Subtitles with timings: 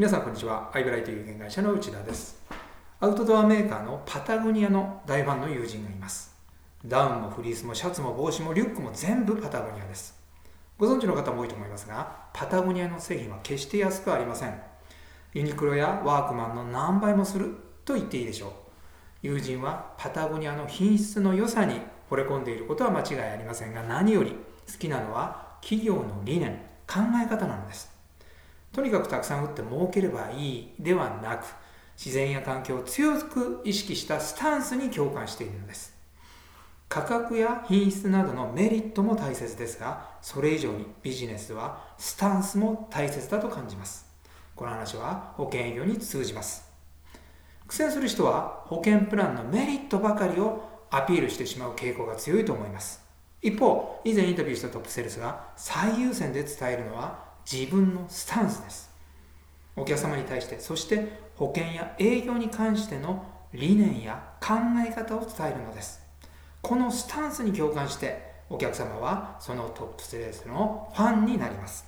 [0.00, 0.70] 皆さんこんにちは。
[0.72, 2.42] アイブライト有限会社の内田です。
[3.00, 6.34] アウトドアメーカーのパタゴニアの大ファンの友人がいます。
[6.86, 10.18] ダウンもフリースもシャツも帽子もリュックも全部パタゴニアです。
[10.78, 14.58] ご存知の方も多いと思いますがパタゴニアの製品は決して安くありません。
[15.34, 17.54] ユニクロやワークマンの何倍もする
[17.84, 18.50] と言っていいでしょう。
[19.20, 21.78] 友人はパタゴニアの品質の良さに
[22.08, 26.52] 惚れ込んでいることは間違いありませんが何より好きなのは企業の理念
[26.86, 27.99] 考え方なのです。
[28.72, 31.44] とにかくたくさん売って儲ければいいではなく
[31.96, 35.98] 自然や環境を強く意識したスタンスに共感しているのです。
[36.88, 44.06] 価格や品質などのメリットも大切ですがそれ以上にビジネスはスタンスも大切だと感じます。
[44.56, 46.68] この話は保険営業に通じます。
[47.66, 53.00] 苦戦する人は保険プランのメリットばかりをアピールしてしまう傾向が強いと思います。
[53.42, 58.90] 一方以前インタビューしたトップセールスが最優先で伝えるのは自分のスタンスです。
[59.74, 60.60] お客様に対して。
[60.60, 64.54] そして保険や営業に関しての理念や考
[64.86, 66.00] え方を伝えるのです。
[66.62, 71.86] このスタンスに共感してお客様はそのトップセースのファンになります。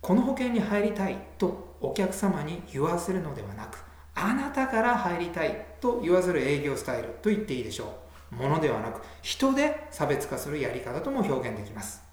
[0.00, 3.82] この保険に入りたいとお客様に言わせるのではなく
[4.14, 7.98] あなたから入りたいと言わせる営業スタイルと言っていいでしょ
[8.32, 8.34] う。
[8.36, 12.09] ものではなく人で差別化するやり方とも表現できます。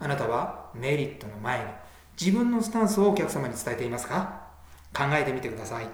[0.00, 1.64] あなたはメリットの前に
[2.20, 4.42] 自分のスタンスをお客様に伝えていますか？
[4.94, 5.86] 考えてみてください。